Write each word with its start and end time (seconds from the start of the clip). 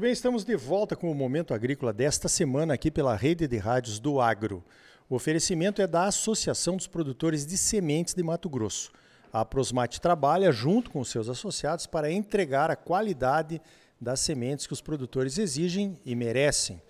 Muito 0.00 0.06
bem, 0.06 0.12
estamos 0.14 0.46
de 0.46 0.56
volta 0.56 0.96
com 0.96 1.12
o 1.12 1.14
Momento 1.14 1.52
Agrícola 1.52 1.92
desta 1.92 2.26
semana 2.26 2.72
aqui 2.72 2.90
pela 2.90 3.14
Rede 3.14 3.46
de 3.46 3.58
Rádios 3.58 3.98
do 3.98 4.18
Agro. 4.18 4.64
O 5.10 5.14
oferecimento 5.14 5.82
é 5.82 5.86
da 5.86 6.06
Associação 6.06 6.74
dos 6.74 6.86
Produtores 6.86 7.44
de 7.44 7.58
Sementes 7.58 8.14
de 8.14 8.22
Mato 8.22 8.48
Grosso. 8.48 8.90
A 9.30 9.44
Prosmate 9.44 10.00
trabalha 10.00 10.50
junto 10.52 10.90
com 10.90 11.04
seus 11.04 11.28
associados 11.28 11.86
para 11.86 12.10
entregar 12.10 12.70
a 12.70 12.76
qualidade 12.76 13.60
das 14.00 14.20
sementes 14.20 14.66
que 14.66 14.72
os 14.72 14.80
produtores 14.80 15.36
exigem 15.36 15.98
e 16.02 16.16
merecem. 16.16 16.80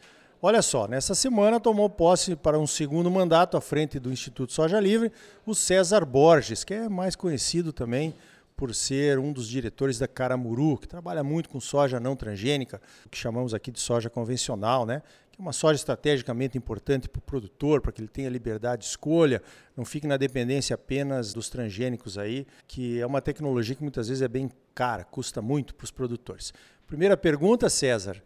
Olha 0.40 0.62
só, 0.62 0.86
nessa 0.86 1.12
semana 1.12 1.58
tomou 1.58 1.90
posse 1.90 2.36
para 2.36 2.60
um 2.60 2.66
segundo 2.66 3.10
mandato 3.10 3.56
à 3.56 3.60
frente 3.60 3.98
do 3.98 4.12
Instituto 4.12 4.52
Soja 4.52 4.78
Livre 4.78 5.10
o 5.44 5.52
César 5.52 6.04
Borges, 6.04 6.62
que 6.62 6.74
é 6.74 6.88
mais 6.88 7.16
conhecido 7.16 7.72
também 7.72 8.14
por 8.60 8.74
ser 8.74 9.18
um 9.18 9.32
dos 9.32 9.48
diretores 9.48 9.98
da 9.98 10.06
Caramuru, 10.06 10.76
que 10.76 10.86
trabalha 10.86 11.24
muito 11.24 11.48
com 11.48 11.58
soja 11.58 11.98
não 11.98 12.14
transgênica, 12.14 12.78
que 13.10 13.16
chamamos 13.16 13.54
aqui 13.54 13.70
de 13.70 13.80
soja 13.80 14.10
convencional, 14.10 14.84
né? 14.84 15.00
que 15.32 15.40
é 15.40 15.42
uma 15.42 15.54
soja 15.54 15.76
estrategicamente 15.76 16.58
importante 16.58 17.08
para 17.08 17.20
o 17.20 17.22
produtor, 17.22 17.80
para 17.80 17.90
que 17.90 18.02
ele 18.02 18.08
tenha 18.08 18.28
liberdade 18.28 18.82
de 18.82 18.88
escolha, 18.88 19.40
não 19.74 19.82
fique 19.82 20.06
na 20.06 20.18
dependência 20.18 20.74
apenas 20.74 21.32
dos 21.32 21.48
transgênicos 21.48 22.18
aí, 22.18 22.46
que 22.68 23.00
é 23.00 23.06
uma 23.06 23.22
tecnologia 23.22 23.74
que 23.74 23.80
muitas 23.80 24.08
vezes 24.08 24.20
é 24.20 24.28
bem 24.28 24.50
cara, 24.74 25.04
custa 25.04 25.40
muito 25.40 25.74
para 25.74 25.86
os 25.86 25.90
produtores. 25.90 26.52
Primeira 26.86 27.16
pergunta, 27.16 27.70
César. 27.70 28.22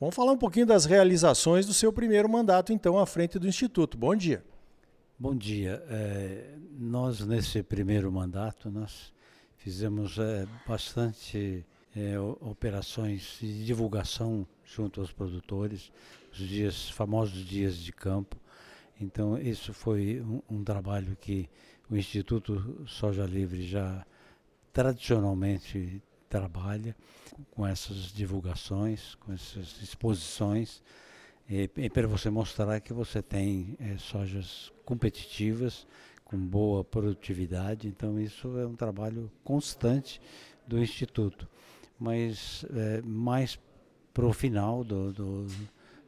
Vamos 0.00 0.14
falar 0.14 0.32
um 0.32 0.38
pouquinho 0.38 0.64
das 0.64 0.86
realizações 0.86 1.66
do 1.66 1.74
seu 1.74 1.92
primeiro 1.92 2.30
mandato, 2.30 2.72
então, 2.72 2.98
à 2.98 3.04
frente 3.04 3.38
do 3.38 3.46
Instituto. 3.46 3.98
Bom 3.98 4.16
dia. 4.16 4.42
Bom 5.18 5.36
dia. 5.36 5.84
É, 5.90 6.54
nós, 6.78 7.20
nesse 7.20 7.62
primeiro 7.62 8.10
mandato, 8.10 8.70
nós 8.70 9.14
Fizemos 9.66 10.16
é, 10.16 10.46
bastante 10.64 11.66
é, 11.96 12.16
operações 12.20 13.36
de 13.40 13.66
divulgação 13.66 14.46
junto 14.64 15.00
aos 15.00 15.10
produtores, 15.10 15.90
os 16.32 16.38
dias 16.38 16.88
famosos 16.88 17.44
dias 17.44 17.76
de 17.76 17.92
campo. 17.92 18.36
Então 19.00 19.36
isso 19.36 19.74
foi 19.74 20.20
um, 20.20 20.40
um 20.48 20.62
trabalho 20.62 21.16
que 21.20 21.50
o 21.90 21.96
Instituto 21.96 22.84
Soja 22.86 23.26
Livre 23.26 23.66
já 23.66 24.06
tradicionalmente 24.72 26.00
trabalha 26.28 26.94
com 27.50 27.66
essas 27.66 28.12
divulgações, 28.12 29.16
com 29.16 29.32
essas 29.32 29.82
exposições, 29.82 30.80
e, 31.50 31.68
e 31.76 31.90
para 31.90 32.06
você 32.06 32.30
mostrar 32.30 32.80
que 32.80 32.92
você 32.92 33.20
tem 33.20 33.76
é, 33.80 33.98
sojas 33.98 34.72
competitivas 34.84 35.88
com 36.26 36.36
boa 36.36 36.84
produtividade. 36.84 37.88
Então, 37.88 38.20
isso 38.20 38.58
é 38.58 38.66
um 38.66 38.74
trabalho 38.74 39.30
constante 39.42 40.20
do 40.66 40.78
Instituto. 40.78 41.48
Mas, 41.98 42.64
é, 42.74 43.00
mais 43.02 43.58
para 44.12 44.26
o 44.26 44.32
final 44.32 44.84
do, 44.84 45.12
do, 45.12 45.46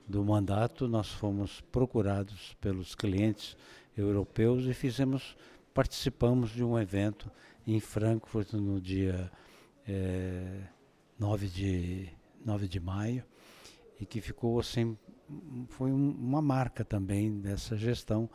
do 0.07 0.25
mandato, 0.25 0.87
nós 0.87 1.09
fomos 1.09 1.61
procurados 1.73 2.55
pelos 2.61 2.95
clientes 2.95 3.57
europeus 3.97 4.65
e 4.67 4.75
fizemos, 4.75 5.37
participamos 5.73 6.51
de 6.51 6.63
um 6.65 6.79
evento 6.79 7.31
em 7.67 7.81
Frankfurt 7.81 8.53
no 8.55 8.81
dia 8.81 9.31
é, 9.87 10.63
9, 11.19 11.47
de, 11.47 12.09
9 12.45 12.69
de 12.69 12.81
maio 12.81 13.25
e 14.01 14.07
que 14.07 14.21
ficou 14.21 14.59
assim, 14.59 14.97
foi 15.69 15.91
um, 15.91 16.11
uma 16.11 16.43
marca 16.43 16.85
também 16.85 17.41
dessa 17.41 17.77
gestão 17.77 18.29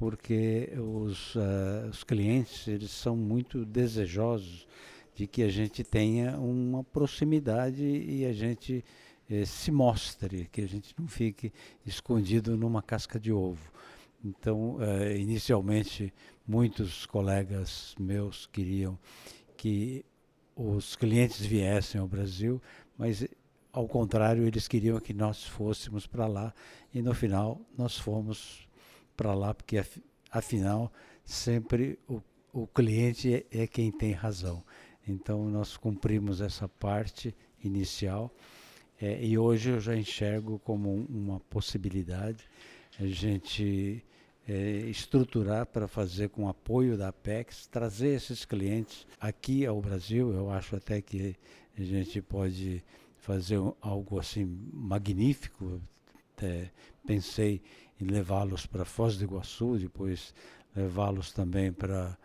porque 0.00 0.72
os, 0.78 1.34
uh, 1.34 1.90
os 1.90 2.02
clientes 2.02 2.66
eles 2.66 2.90
são 2.90 3.14
muito 3.14 3.66
desejosos 3.66 4.66
de 5.14 5.26
que 5.26 5.42
a 5.42 5.50
gente 5.50 5.84
tenha 5.84 6.38
uma 6.38 6.82
proximidade 6.82 7.84
e 7.84 8.24
a 8.24 8.32
gente 8.32 8.82
eh, 9.28 9.44
se 9.44 9.70
mostre, 9.70 10.48
que 10.50 10.62
a 10.62 10.66
gente 10.66 10.94
não 10.98 11.06
fique 11.06 11.52
escondido 11.84 12.56
numa 12.56 12.80
casca 12.80 13.20
de 13.20 13.30
ovo. 13.30 13.70
Então, 14.24 14.76
uh, 14.76 15.14
inicialmente, 15.14 16.14
muitos 16.48 17.04
colegas 17.04 17.94
meus 18.00 18.46
queriam 18.46 18.98
que 19.54 20.02
os 20.56 20.96
clientes 20.96 21.44
viessem 21.44 22.00
ao 22.00 22.08
Brasil, 22.08 22.58
mas 22.96 23.28
ao 23.70 23.86
contrário, 23.86 24.46
eles 24.46 24.66
queriam 24.66 24.98
que 24.98 25.12
nós 25.12 25.44
fôssemos 25.44 26.06
para 26.06 26.26
lá 26.26 26.54
e 26.94 27.02
no 27.02 27.12
final 27.14 27.60
nós 27.76 27.98
fomos 27.98 28.66
para 29.20 29.34
lá, 29.34 29.52
porque 29.52 29.84
afinal 30.32 30.90
sempre 31.22 31.98
o, 32.08 32.22
o 32.54 32.66
cliente 32.66 33.34
é, 33.34 33.64
é 33.64 33.66
quem 33.66 33.92
tem 33.92 34.12
razão. 34.12 34.64
Então 35.06 35.44
nós 35.50 35.76
cumprimos 35.76 36.40
essa 36.40 36.66
parte 36.66 37.36
inicial 37.62 38.34
é, 38.98 39.22
e 39.22 39.36
hoje 39.36 39.68
eu 39.68 39.78
já 39.78 39.94
enxergo 39.94 40.58
como 40.60 41.06
uma 41.06 41.38
possibilidade 41.38 42.48
a 42.98 43.06
gente 43.06 44.02
é, 44.48 44.52
estruturar 44.88 45.66
para 45.66 45.86
fazer 45.86 46.30
com 46.30 46.48
apoio 46.48 46.96
da 46.96 47.08
Apex, 47.08 47.66
trazer 47.66 48.14
esses 48.14 48.46
clientes 48.46 49.06
aqui 49.20 49.66
ao 49.66 49.80
Brasil. 49.82 50.32
Eu 50.32 50.50
acho 50.50 50.76
até 50.76 51.02
que 51.02 51.36
a 51.78 51.82
gente 51.82 52.22
pode 52.22 52.82
fazer 53.18 53.58
algo 53.82 54.18
assim 54.18 54.46
magnífico. 54.72 55.78
É, 56.42 56.70
pensei 57.06 57.60
em 58.00 58.06
levá-los 58.06 58.66
para 58.66 58.84
Foz 58.84 59.16
do 59.16 59.24
Iguaçu, 59.24 59.76
depois 59.78 60.34
levá-los 60.74 61.32
também 61.32 61.72
para 61.72 62.16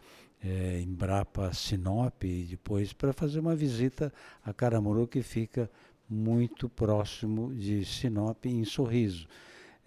é, 0.44 0.81
Embrapa 0.81 1.53
Sinop 1.53 2.24
e 2.24 2.44
depois 2.44 2.94
para 2.94 3.13
fazer 3.13 3.40
uma 3.40 3.56
visita 3.56 4.14
a 4.44 4.53
Caramuru 4.53 5.08
que 5.08 5.22
fica 5.22 5.69
muito 6.09 6.69
próximo 6.69 7.53
de 7.53 7.84
Sinop 7.84 8.46
em 8.46 8.64
Sorriso. 8.64 9.28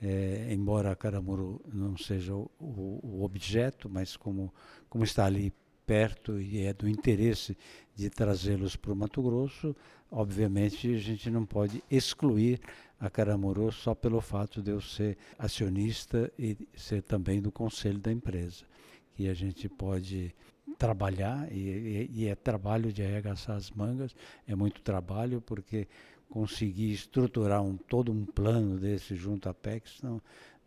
É, 0.00 0.48
embora 0.52 0.94
Caramuru 0.94 1.60
não 1.72 1.96
seja 1.96 2.34
o, 2.34 2.50
o, 2.60 3.22
objeto, 3.24 3.88
mas 3.90 4.16
como, 4.16 4.52
como 4.88 5.02
está 5.02 5.24
ali 5.26 5.52
perto 5.88 6.38
e 6.38 6.66
é 6.66 6.74
do 6.74 6.86
interesse 6.86 7.56
de 7.96 8.10
trazê-los 8.10 8.76
para 8.76 8.92
o 8.92 8.96
Mato 8.96 9.22
Grosso, 9.22 9.74
obviamente 10.10 10.94
a 10.94 10.98
gente 10.98 11.30
não 11.30 11.46
pode 11.46 11.82
excluir 11.90 12.60
a 13.00 13.08
Caramuru 13.08 13.72
só 13.72 13.94
pelo 13.94 14.20
fato 14.20 14.60
de 14.60 14.70
eu 14.70 14.82
ser 14.82 15.16
acionista 15.38 16.30
e 16.38 16.58
ser 16.76 17.02
também 17.02 17.40
do 17.40 17.50
conselho 17.50 17.98
da 17.98 18.12
empresa. 18.12 18.66
Que 19.14 19.28
a 19.28 19.34
gente 19.34 19.66
pode 19.66 20.34
trabalhar, 20.78 21.50
e, 21.50 22.10
e, 22.12 22.26
é 22.26 22.34
trabalho 22.34 22.92
de 22.92 23.02
arregaçar 23.02 23.56
as 23.56 23.70
mangas, 23.70 24.14
é 24.46 24.54
muito 24.54 24.82
trabalho, 24.82 25.40
porque 25.40 25.88
conseguir 26.28 26.92
estruturar 26.92 27.62
um, 27.62 27.78
todo 27.78 28.12
um 28.12 28.26
plano 28.26 28.78
desse 28.78 29.16
junto 29.16 29.48
à 29.48 29.54
PEX 29.54 30.02
não, 30.02 30.20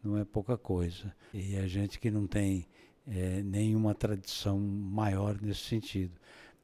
não 0.04 0.18
é 0.18 0.26
pouca 0.26 0.58
coisa. 0.58 1.14
E 1.32 1.56
a 1.58 1.68
gente 1.68 2.00
que 2.00 2.10
não 2.10 2.26
tem 2.26 2.66
é, 3.08 3.42
nenhuma 3.42 3.94
tradição 3.94 4.60
maior 4.60 5.40
nesse 5.42 5.62
sentido. 5.62 6.14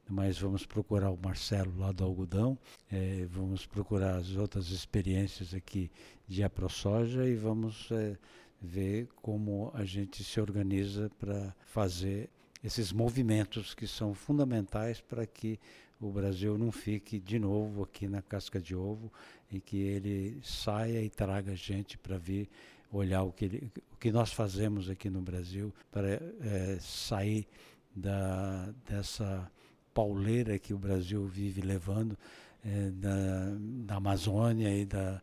Mas 0.09 0.39
vamos 0.39 0.65
procurar 0.65 1.11
o 1.11 1.19
Marcelo 1.21 1.77
lá 1.77 1.91
do 1.91 2.03
algodão, 2.03 2.57
é, 2.89 3.27
vamos 3.29 3.65
procurar 3.65 4.15
as 4.15 4.37
outras 4.37 4.69
experiências 4.69 5.53
aqui 5.53 5.91
de 6.25 6.43
AproSoja 6.43 7.27
e 7.27 7.35
vamos 7.35 7.89
é, 7.91 8.17
ver 8.61 9.07
como 9.21 9.69
a 9.73 9.83
gente 9.83 10.23
se 10.23 10.39
organiza 10.39 11.11
para 11.19 11.53
fazer 11.65 12.29
esses 12.63 12.91
movimentos 12.91 13.73
que 13.73 13.85
são 13.85 14.13
fundamentais 14.13 15.01
para 15.01 15.25
que 15.25 15.59
o 15.99 16.11
Brasil 16.11 16.57
não 16.57 16.71
fique 16.71 17.19
de 17.19 17.39
novo 17.39 17.83
aqui 17.83 18.07
na 18.07 18.21
casca 18.21 18.61
de 18.61 18.75
ovo 18.75 19.11
e 19.51 19.59
que 19.59 19.77
ele 19.77 20.39
saia 20.43 21.01
e 21.01 21.09
traga 21.09 21.55
gente 21.55 21.97
para 21.97 22.17
vir 22.17 22.47
olhar 22.91 23.23
o 23.23 23.31
que, 23.31 23.71
o 23.91 23.97
que 23.97 24.11
nós 24.11 24.31
fazemos 24.31 24.89
aqui 24.89 25.09
no 25.09 25.21
Brasil 25.21 25.73
para 25.91 26.07
é, 26.09 26.77
sair 26.79 27.47
da, 27.95 28.69
dessa 28.87 29.49
pauleira 29.93 30.59
que 30.59 30.73
o 30.73 30.77
Brasil 30.77 31.25
vive 31.25 31.61
levando 31.61 32.17
é, 32.63 32.91
da, 32.91 33.55
da, 33.85 33.95
Amazônia 33.95 34.69
e 34.69 34.85
da, 34.85 35.21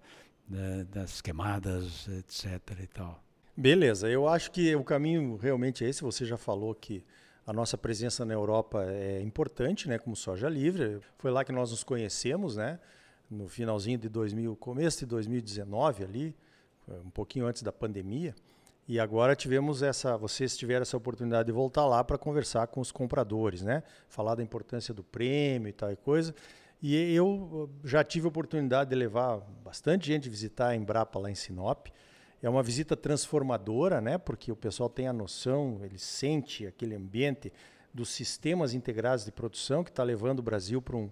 da, 0.48 0.82
das 0.90 1.20
queimadas, 1.20 2.08
etc. 2.08 2.80
E 2.82 2.86
tal. 2.86 3.22
Beleza, 3.56 4.08
eu 4.08 4.26
acho 4.28 4.50
que 4.50 4.74
o 4.74 4.82
caminho 4.82 5.36
realmente 5.36 5.84
é 5.84 5.88
esse. 5.88 6.02
Você 6.02 6.24
já 6.24 6.36
falou 6.36 6.74
que 6.74 7.04
a 7.46 7.52
nossa 7.52 7.78
presença 7.78 8.24
na 8.24 8.34
Europa 8.34 8.84
é 8.88 9.22
importante, 9.22 9.88
né, 9.88 9.98
como 9.98 10.16
soja 10.16 10.48
livre. 10.48 10.98
Foi 11.18 11.30
lá 11.30 11.44
que 11.44 11.52
nós 11.52 11.70
nos 11.70 11.84
conhecemos, 11.84 12.56
né, 12.56 12.80
no 13.30 13.48
finalzinho 13.48 13.98
de 13.98 14.08
2000, 14.08 14.56
começo 14.56 15.00
de 15.00 15.06
2019 15.06 16.04
ali 16.04 16.36
um 16.88 17.10
pouquinho 17.10 17.46
antes 17.46 17.62
da 17.62 17.72
pandemia. 17.72 18.34
E 18.86 19.00
agora 19.00 19.34
tivemos 19.34 19.82
essa, 19.82 20.16
vocês 20.16 20.56
tiveram 20.56 20.82
essa 20.82 20.96
oportunidade 20.96 21.46
de 21.46 21.52
voltar 21.52 21.86
lá 21.86 22.04
para 22.04 22.18
conversar 22.18 22.66
com 22.66 22.80
os 22.80 22.92
compradores, 22.92 23.62
né? 23.62 23.82
Falar 24.08 24.34
da 24.34 24.42
importância 24.42 24.92
do 24.92 25.02
prêmio 25.02 25.68
e 25.68 25.72
tal 25.72 25.90
e 25.90 25.96
coisa. 25.96 26.34
E 26.82 27.14
eu 27.14 27.70
já 27.82 28.04
tive 28.04 28.26
a 28.26 28.28
oportunidade 28.28 28.90
de 28.90 28.96
levar 28.96 29.38
bastante 29.64 30.06
gente 30.06 30.28
visitar 30.28 30.68
a 30.68 30.76
Embrapa 30.76 31.18
lá 31.18 31.30
em 31.30 31.34
Sinop. 31.34 31.86
É 32.42 32.48
uma 32.48 32.62
visita 32.62 32.94
transformadora, 32.94 34.02
né? 34.02 34.18
Porque 34.18 34.52
o 34.52 34.56
pessoal 34.56 34.90
tem 34.90 35.08
a 35.08 35.12
noção, 35.14 35.80
ele 35.82 35.98
sente 35.98 36.66
aquele 36.66 36.94
ambiente 36.94 37.50
dos 37.92 38.10
sistemas 38.10 38.74
integrados 38.74 39.24
de 39.24 39.32
produção 39.32 39.82
que 39.82 39.88
está 39.88 40.02
levando 40.02 40.40
o 40.40 40.42
Brasil 40.42 40.82
para 40.82 40.96
um 40.96 41.10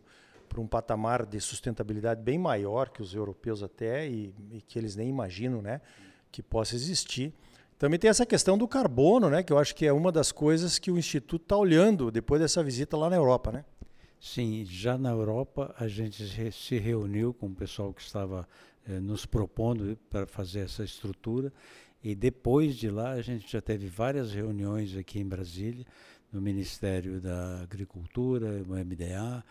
para 0.53 0.61
um 0.61 0.67
patamar 0.67 1.25
de 1.25 1.41
sustentabilidade 1.41 2.21
bem 2.21 2.39
maior 2.39 2.91
que 2.91 3.01
os 3.01 3.15
europeus 3.15 3.63
até 3.63 4.07
e, 4.07 4.35
e, 4.51 4.61
que 4.61 4.79
eles 4.79 4.95
nem 4.95 5.09
imaginam 5.09 5.63
né, 5.63 5.81
que 6.31 6.43
possa 6.43 6.75
existir. 6.75 7.33
Também 7.79 7.99
tem 7.99 8.11
essa 8.11 8.27
questão 8.27 8.59
do 8.59 8.69
carbono, 8.69 9.31
né, 9.31 9.43
que 9.43 9.51
eu 9.51 9.59
acho 9.59 9.75
que 9.75 9.87
é 9.87 9.93
uma 9.93 10.13
das 10.13 10.31
coisas 10.31 10.79
que 10.79 10.91
o 10.91 10.99
Instituto 10.99 11.45
está 11.45 11.57
olhando 11.57 12.11
depois 12.11 12.39
dessa 12.39 12.63
visita 12.63 12.99
lá 12.99 13.09
na 13.09 13.17
Europa. 13.17 13.51
Né? 13.51 13.65
Sim, 14.21 14.63
já 14.67 14.99
na 14.99 15.09
Europa 15.09 15.75
a 15.79 15.89
gente 15.89 16.53
se 16.53 16.79
reuniu 16.79 17.33
com 17.33 17.47
o 17.47 17.55
pessoal 17.55 17.95
que 17.95 18.03
estava 18.03 18.47
eh, 18.87 19.01
nos 19.01 19.25
propondo 19.25 19.99
para 20.11 20.27
fazer 20.27 20.61
essa 20.61 20.85
estrutura 20.85 21.51
e 22.05 22.15
depois 22.15 22.77
de 22.77 22.91
lá 22.91 23.13
a 23.13 23.23
gente 23.23 23.51
já 23.51 23.63
teve 23.63 23.87
várias 23.87 24.35
reuniões 24.35 24.95
aqui 24.99 25.19
em 25.19 25.27
Brasília, 25.27 25.87
no 26.31 26.43
Ministério 26.43 27.21
da 27.23 27.63
Agricultura, 27.63 28.63
o 28.69 28.75
MDA, 28.75 29.43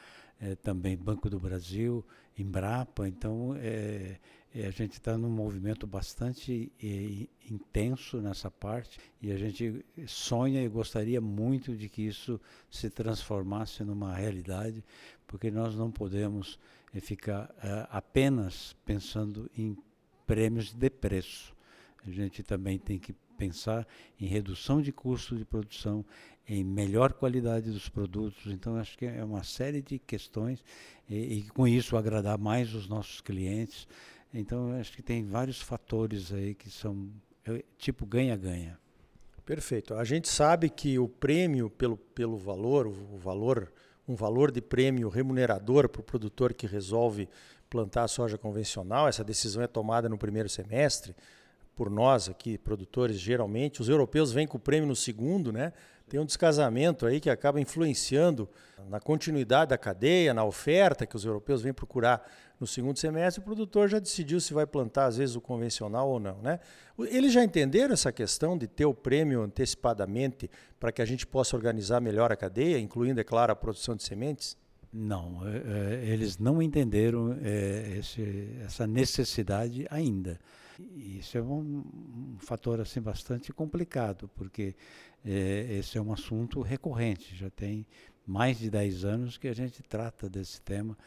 é, 0.41 0.55
também 0.55 0.97
Banco 0.97 1.29
do 1.29 1.39
Brasil, 1.39 2.03
Embrapa. 2.37 3.07
Então, 3.07 3.55
é, 3.57 4.17
é, 4.53 4.65
a 4.65 4.71
gente 4.71 4.93
está 4.93 5.17
num 5.17 5.29
movimento 5.29 5.85
bastante 5.85 6.71
é, 6.81 7.27
intenso 7.49 8.19
nessa 8.19 8.49
parte 8.49 8.99
e 9.21 9.31
a 9.31 9.37
gente 9.37 9.85
sonha 10.07 10.63
e 10.63 10.67
gostaria 10.67 11.21
muito 11.21 11.75
de 11.75 11.87
que 11.87 12.01
isso 12.01 12.41
se 12.69 12.89
transformasse 12.89 13.83
numa 13.83 14.15
realidade, 14.15 14.83
porque 15.27 15.51
nós 15.51 15.75
não 15.75 15.91
podemos 15.91 16.59
é, 16.93 16.99
ficar 16.99 17.53
apenas 17.89 18.75
pensando 18.83 19.49
em 19.55 19.77
prêmios 20.25 20.73
de 20.73 20.89
preço. 20.89 21.55
A 22.05 22.09
gente 22.09 22.41
também 22.41 22.79
tem 22.79 22.97
que 22.97 23.15
pensar 23.41 23.87
em 24.19 24.27
redução 24.27 24.83
de 24.83 24.91
custo 24.91 25.35
de 25.35 25.43
produção, 25.43 26.05
em 26.47 26.63
melhor 26.63 27.11
qualidade 27.11 27.71
dos 27.71 27.89
produtos. 27.89 28.45
Então, 28.53 28.75
acho 28.75 28.95
que 28.95 29.05
é 29.05 29.23
uma 29.23 29.43
série 29.43 29.81
de 29.81 29.97
questões 29.97 30.63
e, 31.09 31.39
e 31.39 31.43
com 31.49 31.67
isso 31.67 31.97
agradar 31.97 32.37
mais 32.37 32.75
os 32.75 32.87
nossos 32.87 33.19
clientes. 33.19 33.87
Então, 34.31 34.73
acho 34.79 34.91
que 34.91 35.01
tem 35.01 35.25
vários 35.25 35.59
fatores 35.59 36.31
aí 36.31 36.53
que 36.53 36.69
são 36.69 37.09
é, 37.47 37.63
tipo 37.79 38.05
ganha-ganha. 38.05 38.77
Perfeito. 39.43 39.95
A 39.95 40.03
gente 40.03 40.29
sabe 40.29 40.69
que 40.69 40.99
o 40.99 41.09
prêmio 41.09 41.67
pelo, 41.67 41.97
pelo 41.97 42.37
valor, 42.37 42.85
o 42.85 43.17
valor, 43.17 43.73
um 44.07 44.13
valor 44.13 44.51
de 44.51 44.61
prêmio 44.61 45.09
remunerador 45.09 45.89
para 45.89 46.01
o 46.01 46.03
produtor 46.03 46.53
que 46.53 46.67
resolve 46.67 47.27
plantar 47.71 48.07
soja 48.07 48.37
convencional, 48.37 49.07
essa 49.07 49.23
decisão 49.23 49.63
é 49.63 49.67
tomada 49.67 50.07
no 50.07 50.17
primeiro 50.17 50.47
semestre 50.47 51.15
por 51.75 51.89
nós 51.89 52.29
aqui, 52.29 52.57
produtores, 52.57 53.17
geralmente. 53.17 53.81
Os 53.81 53.89
europeus 53.89 54.31
vêm 54.31 54.47
com 54.47 54.57
o 54.57 54.59
prêmio 54.59 54.87
no 54.87 54.95
segundo, 54.95 55.51
né? 55.51 55.73
Tem 56.07 56.19
um 56.19 56.25
descasamento 56.25 57.05
aí 57.05 57.21
que 57.21 57.29
acaba 57.29 57.61
influenciando 57.61 58.49
na 58.89 58.99
continuidade 58.99 59.69
da 59.69 59.77
cadeia, 59.77 60.33
na 60.33 60.43
oferta 60.43 61.05
que 61.05 61.15
os 61.15 61.23
europeus 61.23 61.61
vêm 61.61 61.71
procurar 61.71 62.29
no 62.59 62.67
segundo 62.67 62.99
semestre. 62.99 63.41
O 63.41 63.45
produtor 63.45 63.87
já 63.87 63.97
decidiu 63.97 64.41
se 64.41 64.53
vai 64.53 64.67
plantar, 64.67 65.05
às 65.05 65.15
vezes, 65.15 65.35
o 65.35 65.41
convencional 65.41 66.09
ou 66.09 66.19
não, 66.19 66.37
né? 66.41 66.59
Eles 66.99 67.31
já 67.31 67.43
entenderam 67.43 67.93
essa 67.93 68.11
questão 68.11 68.57
de 68.57 68.67
ter 68.67 68.85
o 68.85 68.93
prêmio 68.93 69.41
antecipadamente 69.41 70.49
para 70.79 70.91
que 70.91 71.01
a 71.01 71.05
gente 71.05 71.25
possa 71.25 71.55
organizar 71.55 72.01
melhor 72.01 72.31
a 72.31 72.35
cadeia, 72.35 72.77
incluindo, 72.77 73.21
é 73.21 73.23
claro, 73.23 73.53
a 73.53 73.55
produção 73.55 73.95
de 73.95 74.03
sementes? 74.03 74.57
Não, 74.93 75.47
é, 75.47 76.03
é 76.03 76.05
eles 76.09 76.37
não 76.37 76.61
entenderam 76.61 77.37
é, 77.41 78.01
essa 78.65 78.85
necessidade 78.85 79.87
ainda. 79.89 80.37
Isso 80.95 81.37
é 81.37 81.41
um, 81.41 81.83
um 81.83 82.37
fator 82.39 82.79
assim 82.79 83.01
bastante 83.01 83.51
complicado, 83.53 84.29
porque 84.35 84.75
é, 85.25 85.67
esse 85.79 85.97
é 85.97 86.01
um 86.01 86.11
assunto 86.11 86.61
recorrente. 86.61 87.35
Já 87.35 87.49
tem 87.49 87.85
mais 88.25 88.59
de 88.59 88.69
10 88.69 89.05
anos 89.05 89.37
que 89.37 89.47
a 89.47 89.53
gente 89.53 89.81
trata 89.83 90.29
desse 90.29 90.61
tema 90.61 90.97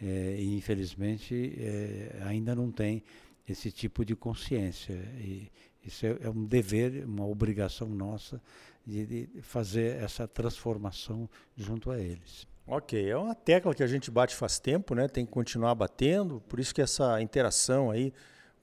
é, 0.00 0.36
e, 0.38 0.56
infelizmente, 0.56 1.54
é, 1.58 2.22
ainda 2.24 2.54
não 2.54 2.70
tem 2.70 3.02
esse 3.48 3.70
tipo 3.70 4.04
de 4.04 4.14
consciência. 4.16 4.94
E 5.18 5.50
isso 5.84 6.06
é, 6.06 6.16
é 6.22 6.30
um 6.30 6.44
dever, 6.44 7.04
uma 7.06 7.26
obrigação 7.26 7.88
nossa 7.88 8.40
de, 8.86 9.06
de 9.06 9.42
fazer 9.42 9.96
essa 10.02 10.26
transformação 10.26 11.28
junto 11.56 11.90
a 11.90 11.98
eles. 11.98 12.46
Ok, 12.66 13.08
é 13.08 13.16
uma 13.16 13.34
tecla 13.34 13.74
que 13.74 13.82
a 13.82 13.86
gente 13.86 14.10
bate 14.10 14.34
faz 14.36 14.58
tempo, 14.60 14.94
né? 14.94 15.08
Tem 15.08 15.26
que 15.26 15.32
continuar 15.32 15.74
batendo, 15.74 16.40
por 16.48 16.60
isso 16.60 16.74
que 16.74 16.80
essa 16.80 17.20
interação 17.20 17.90
aí 17.90 18.12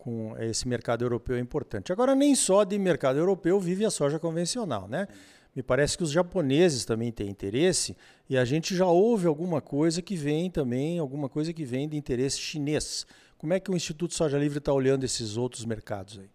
com 0.07 0.37
esse 0.39 0.65
mercado 0.65 1.03
europeu 1.03 1.35
é 1.35 1.39
importante. 1.41 1.91
Agora, 1.91 2.15
nem 2.15 2.33
só 2.33 2.63
de 2.63 2.79
mercado 2.79 3.19
europeu 3.19 3.59
vive 3.59 3.83
a 3.83 3.89
soja 3.89 4.17
convencional, 4.17 4.87
né? 4.87 5.05
Me 5.53 5.61
parece 5.61 5.97
que 5.97 6.03
os 6.03 6.11
japoneses 6.11 6.85
também 6.85 7.11
têm 7.11 7.27
interesse 7.29 7.93
e 8.29 8.37
a 8.37 8.45
gente 8.45 8.73
já 8.73 8.85
ouve 8.85 9.27
alguma 9.27 9.59
coisa 9.59 10.01
que 10.01 10.15
vem 10.15 10.49
também, 10.49 10.97
alguma 10.97 11.27
coisa 11.27 11.51
que 11.51 11.65
vem 11.65 11.89
de 11.89 11.97
interesse 11.97 12.39
chinês. 12.39 13.05
Como 13.37 13.51
é 13.51 13.59
que 13.59 13.69
o 13.69 13.75
Instituto 13.75 14.13
Soja 14.13 14.37
Livre 14.37 14.59
está 14.59 14.71
olhando 14.71 15.03
esses 15.03 15.35
outros 15.35 15.65
mercados 15.65 16.19
aí? 16.19 16.29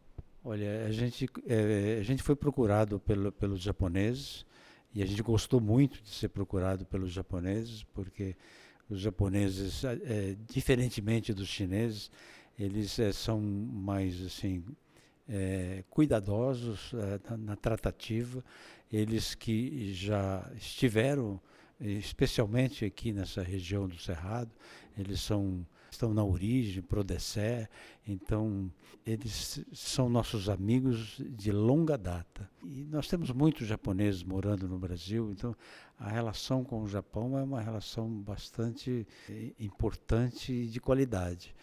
Olha, 0.45 0.85
a 0.85 0.93
gente, 0.93 1.27
é, 1.47 1.97
a 1.99 2.03
gente 2.03 2.23
foi 2.23 2.37
procurado 2.37 3.01
pelo, 3.01 3.33
pelos 3.33 3.63
japoneses 3.63 4.45
e 4.95 5.03
a 5.03 5.07
gente 5.07 5.23
gostou 5.23 5.63
muito 5.63 6.03
de 6.03 6.11
ser 6.11 6.29
procurado 6.29 6.85
pelos 6.85 7.11
japoneses, 7.11 7.85
porque 7.95 8.37
os 8.91 9.01
japoneses, 9.01 9.83
é, 9.83 10.37
diferentemente 10.47 11.33
dos 11.33 11.49
chineses, 11.49 12.11
eles 12.59 12.99
é, 12.99 13.13
são 13.13 13.41
mais 13.41 14.21
assim 14.25 14.65
é, 15.29 15.85
cuidadosos 15.91 16.93
é, 16.95 17.31
na, 17.31 17.37
na, 17.37 17.57
tratativa, 17.57 18.45
eles 18.93 19.35
que 19.35 19.93
já 19.95 20.51
estiveram, 20.55 21.41
especialmente 21.81 22.85
aqui 22.85 23.13
nessa 23.13 23.43
região 23.43 23.89
do 23.89 23.99
Cerrado, 23.99 24.51
eles 24.97 25.21
são 25.21 25.67
estão 25.93 26.13
na 26.15 26.25
origem, 26.25 26.83
Prodecé, 26.83 27.69
então 28.07 28.73
eles 29.07 29.65
são 29.73 30.09
nossos 30.09 30.49
amigos 30.49 31.21
de 31.31 31.53
longa 31.53 31.99
data. 31.99 32.51
E 32.65 32.85
nós 32.85 33.09
temos 33.09 33.31
muitos 33.31 33.67
japoneses 33.67 34.23
morando 34.23 34.67
no 34.67 34.79
Brasil, 34.79 35.31
então 35.31 35.55
a 35.99 36.09
relação 36.09 36.65
com 36.65 36.83
o 36.83 36.89
Japão 36.89 37.39
é 37.39 37.43
uma 37.43 37.61
relação 37.61 38.09
bastante 38.09 39.07
importante 39.59 40.53
e 40.53 40.67
de 40.67 40.81
qualidade. 40.81 41.55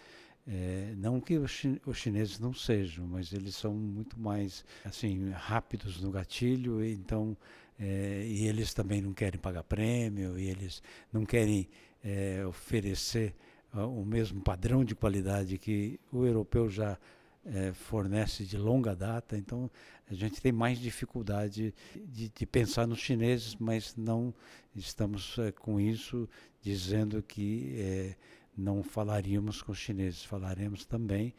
É, 0.47 0.93
não 0.97 1.21
que 1.21 1.37
os, 1.37 1.51
chineses 1.93 2.39
não 2.39 2.53
sejam, 2.53 3.05
mas 3.05 3.31
eles 3.33 3.55
são 3.55 3.73
muito 3.73 4.19
mais 4.19 4.65
assim 4.83 5.29
rápidos 5.29 6.01
no 6.01 6.09
gatilho, 6.09 6.83
então 6.83 7.37
é, 7.79 8.25
e 8.25 8.47
eles 8.47 8.73
também 8.73 9.01
não 9.01 9.13
querem 9.13 9.39
pagar 9.39 9.63
prêmio, 9.63 10.39
e 10.39 10.49
eles 10.49 10.81
não 11.13 11.25
querem 11.25 11.69
é, 12.03 12.43
oferecer 12.45 13.35
uh, 13.73 13.81
o 13.81 14.05
mesmo 14.05 14.41
padrão 14.41 14.83
de 14.83 14.95
qualidade 14.95 15.57
que 15.57 15.99
o 16.11 16.25
europeu 16.25 16.69
já 16.69 16.97
é, 17.45 17.71
fornece 17.71 18.45
de 18.45 18.57
longa 18.57 18.95
data, 18.95 19.37
então 19.37 19.69
a 20.09 20.13
gente 20.13 20.41
tem 20.41 20.51
mais 20.51 20.79
dificuldade 20.79 21.73
de, 22.05 22.29
de 22.29 22.45
pensar 22.45 22.87
nos 22.87 22.99
chineses, 22.99 23.55
mas 23.55 23.95
não 23.95 24.33
estamos 24.75 25.37
é, 25.37 25.51
com 25.51 25.79
isso 25.79 26.27
dizendo 26.61 27.21
que 27.23 27.75
é, 27.77 28.15
não 28.59 28.83
falaríamos 28.83 29.61
com 29.61 29.71
os 29.71 29.77
chineses, 29.77 30.23
falaremos 30.23 30.85
também, 30.85 31.33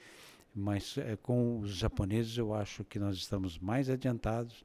mas 0.54 0.96
é, 0.98 1.16
com 1.16 1.60
os 1.60 1.76
japoneses 1.76 2.36
eu 2.36 2.54
acho 2.54 2.84
que 2.84 2.98
nós 2.98 3.16
estamos 3.16 3.58
mais 3.58 3.88
adiantados, 3.88 4.64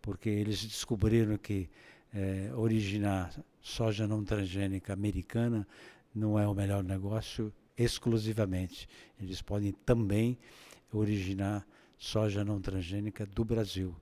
porque 0.00 0.28
eles 0.28 0.64
descobriram 0.64 1.36
que 1.38 1.68
é, 2.12 2.52
originar 2.54 3.34
soja 3.60 4.06
não 4.06 4.22
transgênica 4.22 4.92
americana 4.92 5.66
não 6.14 6.38
é 6.38 6.46
o 6.46 6.54
melhor 6.54 6.84
negócio 6.84 7.52
exclusivamente. 7.76 8.88
Eles 9.20 9.42
podem 9.42 9.72
também 9.72 10.38
originar 10.92 11.66
soja 11.98 12.44
não 12.44 12.60
transgênica 12.60 13.26
do 13.26 13.44
Brasil. 13.44 13.94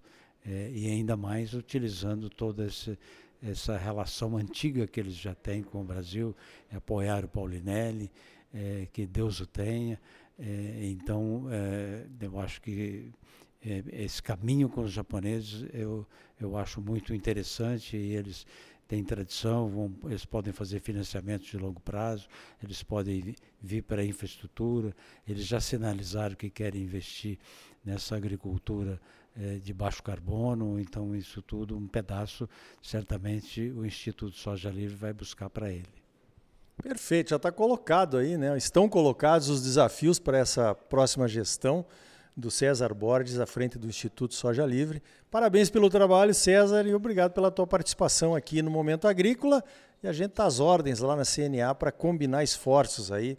É, 0.44 0.70
e 0.74 0.88
ainda 0.88 1.16
mais 1.16 1.54
utilizando 1.54 2.28
toda 2.28 2.66
esse, 2.66 2.98
essa 3.42 3.76
relação 3.76 4.36
antiga 4.36 4.86
que 4.86 5.00
eles 5.00 5.14
já 5.14 5.34
têm 5.34 5.62
com 5.62 5.80
o 5.80 5.84
Brasil, 5.84 6.34
é 6.70 6.76
apoiar 6.76 7.24
o 7.24 7.28
Paulinelli, 7.28 8.10
é, 8.54 8.86
que 8.92 9.06
Deus 9.06 9.40
o 9.40 9.46
tenha. 9.46 10.00
É, 10.38 10.80
então, 10.84 11.46
é, 11.50 12.06
eu 12.20 12.38
acho 12.38 12.60
que 12.60 13.10
é, 13.64 13.82
esse 13.92 14.22
caminho 14.22 14.68
com 14.68 14.82
os 14.82 14.92
japoneses 14.92 15.68
eu, 15.72 16.06
eu 16.40 16.56
acho 16.56 16.80
muito 16.80 17.14
interessante 17.14 17.96
e 17.96 18.14
eles 18.14 18.46
têm 18.88 19.02
tradição, 19.02 19.68
vão, 19.68 19.94
eles 20.04 20.24
podem 20.24 20.52
fazer 20.52 20.80
financiamentos 20.80 21.46
de 21.46 21.56
longo 21.56 21.80
prazo, 21.80 22.28
eles 22.62 22.82
podem 22.82 23.34
vir 23.60 23.82
para 23.82 24.02
a 24.02 24.04
infraestrutura, 24.04 24.94
eles 25.26 25.46
já 25.46 25.60
sinalizaram 25.60 26.34
que 26.34 26.50
querem 26.50 26.82
investir 26.82 27.38
nessa 27.84 28.16
agricultura 28.16 29.00
é, 29.36 29.56
de 29.56 29.72
baixo 29.72 30.02
carbono, 30.02 30.78
então 30.78 31.14
isso 31.14 31.40
tudo, 31.42 31.76
um 31.76 31.86
pedaço, 31.86 32.48
certamente 32.82 33.70
o 33.70 33.84
Instituto 33.84 34.36
Soja 34.36 34.70
Livre 34.70 34.96
vai 34.96 35.12
buscar 35.12 35.48
para 35.48 35.70
ele. 35.70 35.88
Perfeito, 36.82 37.30
já 37.30 37.36
está 37.36 37.52
colocado 37.52 38.16
aí, 38.16 38.36
né? 38.36 38.56
Estão 38.56 38.88
colocados 38.88 39.48
os 39.48 39.62
desafios 39.62 40.18
para 40.18 40.38
essa 40.38 40.74
próxima 40.74 41.28
gestão. 41.28 41.84
do 42.34 42.50
César 42.50 42.94
Borges 42.94 43.38
à 43.38 43.44
frente 43.44 43.78
do 43.78 43.86
Instituto 43.86 44.34
Soja 44.34 44.64
Livre. 44.64 45.02
Parabéns 45.30 45.68
pelo 45.68 45.90
trabalho, 45.90 46.32
César, 46.32 46.86
e 46.86 46.94
obrigado 46.94 47.32
pela 47.32 47.50
tua 47.50 47.66
participação 47.66 48.34
aqui 48.34 48.62
no 48.62 48.70
Momento 48.70 49.06
Agrícola. 49.06 49.62
E 50.02 50.08
a 50.08 50.14
gente 50.14 50.30
está 50.30 50.46
às 50.46 50.58
ordens 50.58 51.00
lá 51.00 51.14
na 51.14 51.24
CNA 51.24 51.74
para 51.74 51.92
combinar 51.92 52.42
esforços 52.42 53.12
aí 53.12 53.36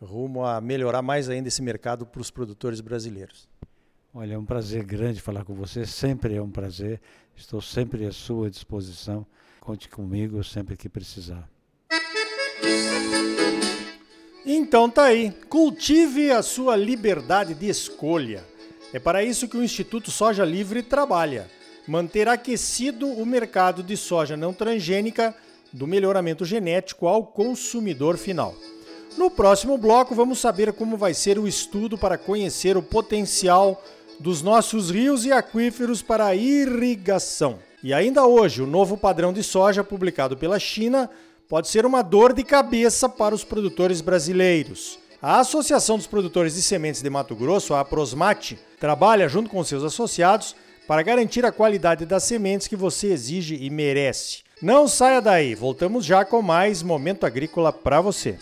rumo 0.00 0.44
a 0.44 0.60
melhorar 0.60 1.02
mais 1.02 1.28
ainda 1.28 1.48
esse 1.48 1.62
mercado 1.62 2.06
para 2.06 2.20
os 2.20 2.30
produtores 2.30 2.80
brasileiros. 2.80 3.48
Olha, 4.18 4.32
é 4.32 4.38
um 4.38 4.46
prazer 4.46 4.82
grande 4.82 5.20
falar 5.20 5.44
com 5.44 5.52
você, 5.52 5.84
sempre 5.84 6.36
é 6.36 6.40
um 6.40 6.48
prazer. 6.48 7.02
Estou 7.36 7.60
sempre 7.60 8.06
à 8.06 8.10
sua 8.10 8.48
disposição. 8.48 9.26
Conte 9.60 9.90
comigo 9.90 10.42
sempre 10.42 10.74
que 10.74 10.88
precisar. 10.88 11.46
Então 14.46 14.88
tá 14.88 15.04
aí, 15.04 15.30
cultive 15.50 16.30
a 16.30 16.40
sua 16.40 16.76
liberdade 16.76 17.52
de 17.52 17.68
escolha. 17.68 18.42
É 18.90 18.98
para 18.98 19.22
isso 19.22 19.46
que 19.48 19.58
o 19.58 19.62
Instituto 19.62 20.10
Soja 20.10 20.46
Livre 20.46 20.82
trabalha. 20.82 21.50
Manter 21.86 22.26
aquecido 22.26 23.06
o 23.06 23.26
mercado 23.26 23.82
de 23.82 23.98
soja 23.98 24.34
não 24.34 24.54
transgênica 24.54 25.36
do 25.70 25.86
melhoramento 25.86 26.42
genético 26.42 27.06
ao 27.06 27.22
consumidor 27.22 28.16
final. 28.16 28.54
No 29.18 29.30
próximo 29.30 29.76
bloco, 29.76 30.14
vamos 30.14 30.38
saber 30.38 30.72
como 30.72 30.96
vai 30.96 31.12
ser 31.12 31.38
o 31.38 31.46
estudo 31.46 31.98
para 31.98 32.16
conhecer 32.16 32.78
o 32.78 32.82
potencial 32.82 33.82
dos 34.18 34.42
nossos 34.42 34.90
rios 34.90 35.24
e 35.24 35.32
aquíferos 35.32 36.02
para 36.02 36.34
irrigação. 36.34 37.58
E 37.82 37.92
ainda 37.92 38.26
hoje, 38.26 38.62
o 38.62 38.66
novo 38.66 38.96
padrão 38.96 39.32
de 39.32 39.42
soja 39.42 39.84
publicado 39.84 40.36
pela 40.36 40.58
China 40.58 41.08
pode 41.48 41.68
ser 41.68 41.86
uma 41.86 42.02
dor 42.02 42.32
de 42.32 42.42
cabeça 42.42 43.08
para 43.08 43.34
os 43.34 43.44
produtores 43.44 44.00
brasileiros. 44.00 44.98
A 45.22 45.40
Associação 45.40 45.96
dos 45.96 46.06
Produtores 46.06 46.54
de 46.54 46.62
Sementes 46.62 47.02
de 47.02 47.08
Mato 47.08 47.34
Grosso, 47.34 47.74
a 47.74 47.84
Prosmate, 47.84 48.58
trabalha 48.78 49.28
junto 49.28 49.48
com 49.48 49.62
seus 49.64 49.82
associados 49.82 50.54
para 50.86 51.02
garantir 51.02 51.44
a 51.44 51.52
qualidade 51.52 52.04
das 52.04 52.24
sementes 52.24 52.68
que 52.68 52.76
você 52.76 53.08
exige 53.08 53.56
e 53.60 53.70
merece. 53.70 54.40
Não 54.62 54.86
saia 54.88 55.20
daí, 55.20 55.54
voltamos 55.54 56.04
já 56.04 56.24
com 56.24 56.40
mais 56.40 56.82
Momento 56.82 57.26
Agrícola 57.26 57.72
para 57.72 58.00
você. 58.00 58.38